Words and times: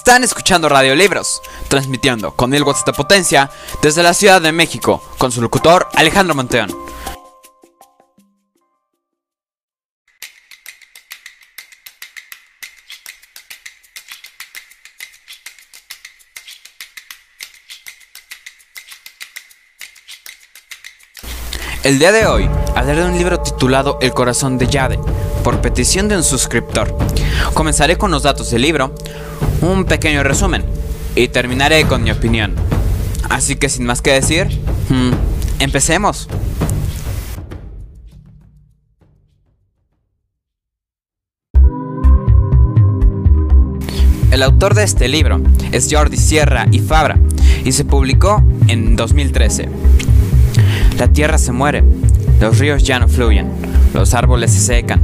Están 0.00 0.24
escuchando 0.24 0.70
Radio 0.70 0.94
Libros, 0.94 1.42
transmitiendo 1.68 2.34
con 2.34 2.48
mil 2.48 2.62
watts 2.62 2.86
de 2.86 2.94
potencia 2.94 3.50
desde 3.82 4.02
la 4.02 4.14
Ciudad 4.14 4.40
de 4.40 4.50
México, 4.50 5.04
con 5.18 5.30
su 5.30 5.42
locutor 5.42 5.88
Alejandro 5.94 6.34
Monteón. 6.34 6.74
El 21.82 21.98
día 21.98 22.10
de 22.10 22.26
hoy 22.26 22.48
hablaré 22.74 23.02
de 23.02 23.06
un 23.06 23.18
libro 23.18 23.38
titulado 23.40 23.98
El 24.00 24.14
corazón 24.14 24.56
de 24.56 24.66
Jade, 24.66 24.98
por 25.44 25.60
petición 25.60 26.08
de 26.08 26.16
un 26.16 26.24
suscriptor. 26.24 26.96
Comenzaré 27.52 27.98
con 27.98 28.10
los 28.10 28.22
datos 28.22 28.50
del 28.50 28.62
libro, 28.62 28.94
un 29.62 29.84
pequeño 29.84 30.22
resumen 30.22 30.64
y 31.14 31.28
terminaré 31.28 31.84
con 31.84 32.02
mi 32.02 32.10
opinión. 32.10 32.54
Así 33.28 33.56
que 33.56 33.68
sin 33.68 33.86
más 33.86 34.02
que 34.02 34.12
decir, 34.12 34.46
hmm, 34.88 35.10
empecemos. 35.60 36.28
El 44.30 44.44
autor 44.44 44.74
de 44.74 44.84
este 44.84 45.08
libro 45.08 45.40
es 45.72 45.88
Jordi 45.90 46.16
Sierra 46.16 46.66
y 46.70 46.78
Fabra 46.78 47.18
y 47.64 47.72
se 47.72 47.84
publicó 47.84 48.42
en 48.68 48.96
2013. 48.96 49.68
La 50.98 51.08
tierra 51.08 51.36
se 51.36 51.52
muere, 51.52 51.84
los 52.40 52.58
ríos 52.58 52.82
ya 52.84 52.98
no 52.98 53.08
fluyen, 53.08 53.50
los 53.92 54.14
árboles 54.14 54.52
se 54.52 54.60
secan, 54.60 55.02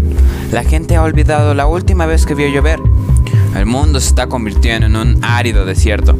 la 0.53 0.63
gente 0.65 0.97
ha 0.97 1.03
olvidado 1.03 1.55
la 1.55 1.67
última 1.67 2.07
vez 2.07 2.25
que 2.25 2.35
vio 2.35 2.49
llover, 2.49 2.81
el 3.59 3.67
mundo 3.67 4.01
se 4.01 4.09
está 4.09 4.27
convirtiendo 4.27 4.87
en 4.87 4.97
un 4.97 5.25
árido 5.25 5.65
desierto, 5.65 6.17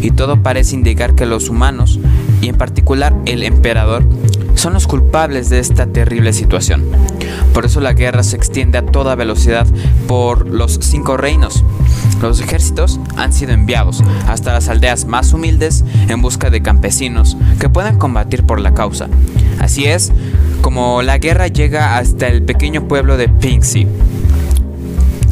y 0.00 0.10
todo 0.10 0.42
parece 0.42 0.74
indicar 0.74 1.14
que 1.14 1.26
los 1.26 1.48
humanos, 1.48 1.98
y 2.40 2.48
en 2.48 2.56
particular 2.56 3.14
el 3.24 3.42
emperador, 3.42 4.04
son 4.54 4.72
los 4.72 4.86
culpables 4.86 5.48
de 5.50 5.58
esta 5.58 5.86
terrible 5.86 6.32
situación. 6.32 6.84
Por 7.52 7.64
eso 7.64 7.80
la 7.80 7.92
guerra 7.92 8.22
se 8.22 8.36
extiende 8.36 8.78
a 8.78 8.86
toda 8.86 9.14
velocidad 9.14 9.66
por 10.06 10.46
los 10.46 10.78
cinco 10.82 11.16
reinos. 11.16 11.64
Los 12.20 12.40
ejércitos 12.40 12.98
han 13.16 13.32
sido 13.32 13.52
enviados 13.52 14.02
hasta 14.26 14.52
las 14.52 14.68
aldeas 14.68 15.04
más 15.04 15.32
humildes 15.32 15.84
en 16.08 16.22
busca 16.22 16.50
de 16.50 16.62
campesinos 16.62 17.36
que 17.60 17.68
puedan 17.68 17.98
combatir 17.98 18.44
por 18.44 18.60
la 18.60 18.74
causa. 18.74 19.08
Así 19.60 19.84
es 19.84 20.12
como 20.62 21.02
la 21.02 21.18
guerra 21.18 21.48
llega 21.48 21.98
hasta 21.98 22.28
el 22.28 22.42
pequeño 22.42 22.88
pueblo 22.88 23.16
de 23.16 23.28
Pingxi. 23.28 23.86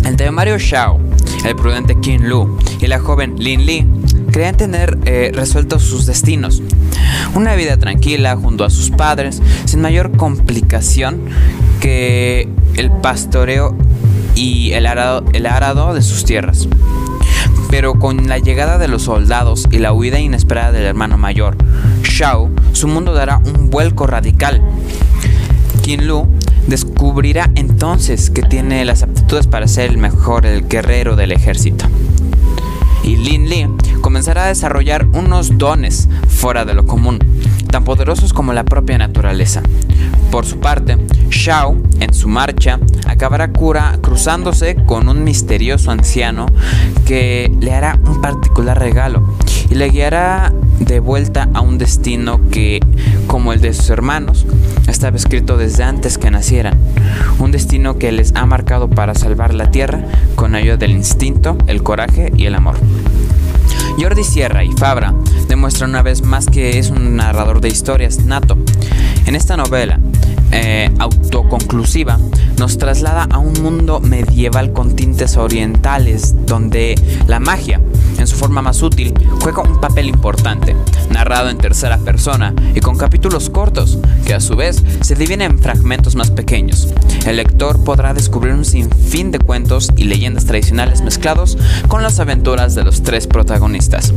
El 0.05 0.17
temario 0.17 0.59
Shao, 0.59 1.01
el 1.45 1.57
prudente 1.57 1.97
Qin 2.01 2.29
Lu 2.29 2.59
y 2.81 2.87
la 2.87 2.99
joven 2.99 3.37
Lin 3.39 3.67
Li 3.67 3.87
creían 4.33 4.57
tener 4.57 4.99
eh, 5.05 5.31
resueltos 5.33 5.83
sus 5.83 6.07
destinos. 6.07 6.63
Una 7.35 7.55
vida 7.55 7.77
tranquila 7.77 8.37
junto 8.37 8.65
a 8.65 8.71
sus 8.71 8.91
padres, 8.91 9.41
sin 9.65 9.81
mayor 9.81 10.17
complicación 10.17 11.21
que 11.81 12.49
el 12.77 12.91
pastoreo 12.91 13.77
y 14.35 14.73
el 14.73 14.87
arado, 14.87 15.95
de 15.95 16.03
sus 16.03 16.25
tierras. 16.25 16.69
Pero 17.71 17.99
con 17.99 18.29
la 18.29 18.39
llegada 18.39 18.79
de 18.79 18.89
los 18.89 19.03
soldados 19.03 19.67
y 19.71 19.79
la 19.79 19.93
huida 19.93 20.19
inesperada 20.19 20.73
del 20.73 20.85
hermano 20.85 21.19
mayor, 21.19 21.57
Shao, 22.03 22.51
su 22.73 22.89
mundo 22.89 23.13
dará 23.13 23.39
un 23.39 23.71
vuelco 23.71 24.07
radical. 24.07 24.63
Qin 25.83 26.07
Lu 26.07 26.29
descubrirá 26.67 27.51
entonces 27.55 28.31
que 28.31 28.43
tiene 28.43 28.85
las 28.85 29.03
aptitudes 29.03 29.47
para 29.47 29.69
ser 29.69 29.91
el 29.91 29.99
mejor 29.99 30.45
guerrero 30.69 31.17
del 31.17 31.33
ejército. 31.33 31.87
Y 33.05 33.17
Lin 33.17 33.49
Li 33.49 33.69
comenzará 34.01 34.45
a 34.45 34.49
desarrollar 34.49 35.07
unos 35.13 35.59
dones 35.59 36.09
fuera 36.27 36.65
de 36.65 36.75
lo 36.75 36.87
común, 36.87 37.19
tan 37.71 37.85
poderosos 37.85 38.33
como 38.33 38.53
la 38.53 38.65
propia 38.65 38.99
naturaleza. 38.99 39.63
Por 40.31 40.47
su 40.47 40.59
parte, 40.59 40.97
Shao, 41.29 41.77
en 42.01 42.13
su 42.15 42.29
marcha, 42.29 42.81
acabará 43.07 43.53
cura 43.53 43.99
cruzándose 44.01 44.77
con 44.87 45.09
un 45.09 45.23
misterioso 45.23 45.91
anciano 45.91 46.47
que 47.07 47.53
le 47.61 47.73
hará 47.73 47.99
un 48.05 48.21
particular 48.21 48.79
regalo 48.79 49.37
y 49.71 49.75
le 49.75 49.91
guiará 49.91 50.53
de 50.81 51.01
vuelta 51.01 51.49
a 51.55 51.61
un 51.61 51.79
destino 51.79 52.41
que, 52.51 52.81
como 53.27 53.53
el 53.53 53.61
de 53.61 53.75
sus 53.75 53.91
hermanos, 53.91 54.47
estaba 54.89 55.17
escrito 55.17 55.57
desde 55.57 55.85
antes 55.85 56.19
que 56.19 56.31
nacieran. 56.31 56.79
Un 57.39 57.51
destino 57.51 57.99
que 57.99 58.13
les 58.13 58.35
ha 58.35 58.47
marcado 58.47 58.89
para 58.89 59.15
salvar 59.15 59.55
la 59.55 59.71
tierra 59.71 60.01
con 60.35 60.55
ayuda 60.55 60.77
del 60.77 60.93
instinto, 60.93 61.57
el 61.67 61.83
coraje 61.83 62.33
y 62.37 62.47
el 62.47 62.55
amor. 62.55 62.77
Jordi 63.99 64.25
Sierra 64.25 64.65
y 64.65 64.73
Fabra 64.73 65.15
demuestran 65.49 65.91
una 65.91 66.03
vez 66.03 66.23
más 66.23 66.47
que 66.47 66.79
es 66.79 66.91
un 66.91 67.17
narrador 67.17 67.61
de 67.61 67.69
historias 67.69 68.19
nato. 68.25 68.57
En 69.27 69.37
esta 69.37 69.57
novela, 69.57 70.01
eh, 70.53 70.93
autoconclusiva, 70.99 72.19
nos 72.59 72.79
traslada 72.79 73.27
a 73.31 73.39
un 73.39 73.55
mundo 73.63 74.01
medieval 74.01 74.73
con 74.73 74.95
tintes 74.95 75.37
orientales, 75.37 76.35
donde 76.47 76.95
la 77.27 77.41
magia, 77.41 77.81
en 78.19 78.27
su 78.27 78.37
forma 78.37 78.63
más 78.63 78.83
útil, 78.83 79.15
juega 79.41 79.63
un 79.63 79.81
papel 79.81 80.09
importante, 80.09 80.77
narrado 81.11 81.51
en 81.51 81.59
tercera 81.59 81.99
persona 81.99 82.55
y 82.75 82.81
con 82.81 82.97
capítulos 82.97 83.51
cortos, 83.51 83.99
que 84.25 84.35
a 84.35 84.41
su 84.41 84.57
vez 84.57 84.83
se 85.01 85.15
dividen 85.15 85.43
en 85.43 85.59
fragmentos 85.59 86.15
más 86.15 86.31
pequeños. 86.31 86.89
El 87.27 87.37
lector 87.37 87.83
podrá 87.83 88.15
descubrir 88.15 88.55
un 88.55 88.65
sinfín 88.65 89.31
de 89.31 89.39
cuentos 89.39 89.91
y 89.97 90.05
leyendas 90.05 90.45
tradicionales 90.45 91.03
mezclados 91.03 91.59
con 91.89 92.03
las 92.03 92.21
aventuras 92.21 92.75
de 92.75 92.85
los 92.85 93.03
tres 93.03 93.27
protagonistas. 93.27 94.13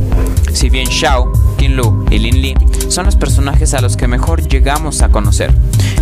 Si 0.52 0.70
bien 0.70 0.88
Shao, 0.88 1.32
Qin 1.56 1.76
Lu 1.76 2.04
y 2.10 2.18
Lin 2.18 2.42
Li 2.42 2.54
son 2.88 3.06
los 3.06 3.16
personajes 3.16 3.74
a 3.74 3.80
los 3.80 3.96
que 3.96 4.08
mejor 4.08 4.46
llegamos 4.46 5.02
a 5.02 5.10
conocer, 5.10 5.52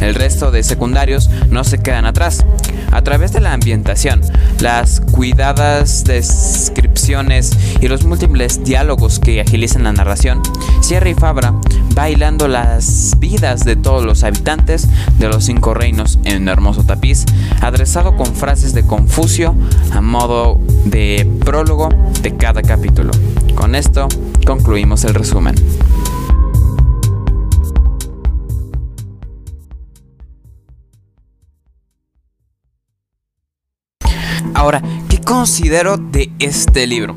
el 0.00 0.14
resto 0.16 0.50
de 0.50 0.62
secundarios 0.62 1.30
no 1.50 1.62
se 1.62 1.78
quedan 1.78 2.06
atrás. 2.06 2.44
A 2.90 3.02
través 3.02 3.32
de 3.32 3.40
la 3.40 3.52
ambientación, 3.52 4.22
las 4.60 5.00
cuidadas 5.00 6.04
descripciones 6.04 7.52
y 7.80 7.88
los 7.88 8.04
múltiples 8.04 8.64
diálogos 8.64 9.20
que 9.20 9.40
agilizan 9.40 9.84
la 9.84 9.92
narración, 9.92 10.42
Sierra 10.80 11.10
y 11.10 11.14
Fabra 11.14 11.54
bailando 11.94 12.46
las 12.46 13.16
vidas 13.18 13.64
de 13.64 13.74
todos 13.74 14.04
los 14.04 14.22
habitantes 14.22 14.86
de 15.18 15.28
los 15.28 15.44
cinco 15.44 15.72
reinos 15.72 16.18
en 16.24 16.42
un 16.42 16.48
hermoso 16.48 16.84
tapiz, 16.84 17.24
adresado 17.62 18.16
con 18.16 18.26
frases 18.34 18.74
de 18.74 18.86
Confucio 18.86 19.54
a 19.92 20.02
modo 20.02 20.60
de 20.84 21.26
prólogo 21.44 21.88
de 22.22 22.36
cada 22.36 22.60
capítulo. 22.60 23.12
Con 23.54 23.74
esto 23.74 24.08
concluimos 24.44 25.04
el 25.04 25.14
resumen. 25.14 25.54
Ahora, 34.54 34.82
¿qué 35.08 35.20
considero 35.20 35.96
de 35.96 36.30
este 36.38 36.86
libro? 36.86 37.16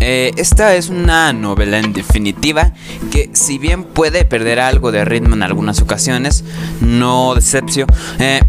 Eh, 0.00 0.32
esta 0.36 0.74
es 0.74 0.88
una 0.88 1.32
novela 1.32 1.78
en 1.78 1.92
definitiva 1.92 2.72
que 3.12 3.30
si 3.34 3.58
bien 3.58 3.84
puede 3.84 4.24
perder 4.24 4.58
algo 4.58 4.90
de 4.90 5.04
ritmo 5.04 5.34
en 5.34 5.44
algunas 5.44 5.80
ocasiones, 5.80 6.44
no 6.80 7.34
decepcio, 7.36 7.86
eh, 8.18 8.40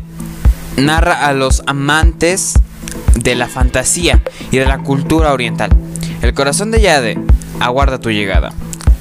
narra 0.77 1.27
a 1.27 1.33
los 1.33 1.61
amantes 1.67 2.55
de 3.13 3.35
la 3.35 3.47
fantasía 3.47 4.23
y 4.51 4.57
de 4.57 4.65
la 4.65 4.79
cultura 4.79 5.31
oriental. 5.31 5.69
El 6.23 6.33
corazón 6.33 6.71
de 6.71 6.81
Yade 6.81 7.19
aguarda 7.59 7.99
tu 7.99 8.09
llegada. 8.09 8.51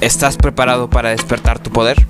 ¿Estás 0.01 0.37
preparado 0.37 0.89
para 0.89 1.09
despertar 1.09 1.59
tu 1.59 1.71
poder? 1.71 2.05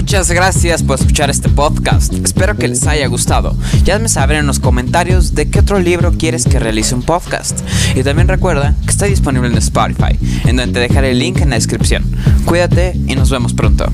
Muchas 0.00 0.30
gracias 0.30 0.84
por 0.84 0.96
escuchar 1.00 1.28
este 1.28 1.48
podcast. 1.48 2.14
Espero 2.14 2.56
que 2.56 2.68
les 2.68 2.86
haya 2.86 3.08
gustado. 3.08 3.56
Ya 3.82 3.98
me 3.98 4.08
saben 4.08 4.36
en 4.36 4.46
los 4.46 4.60
comentarios 4.60 5.34
de 5.34 5.50
qué 5.50 5.58
otro 5.58 5.80
libro 5.80 6.12
quieres 6.12 6.44
que 6.44 6.60
realice 6.60 6.94
un 6.94 7.02
podcast. 7.02 7.58
Y 7.96 8.04
también 8.04 8.28
recuerda 8.28 8.76
que 8.84 8.90
está 8.90 9.06
disponible 9.06 9.48
en 9.48 9.58
Spotify, 9.58 10.16
en 10.46 10.54
donde 10.54 10.74
te 10.74 10.78
dejaré 10.78 11.10
el 11.10 11.18
link 11.18 11.40
en 11.40 11.50
la 11.50 11.56
descripción. 11.56 12.04
Cuídate 12.44 12.96
y 13.08 13.16
nos 13.16 13.28
vemos 13.28 13.54
pronto. 13.54 13.90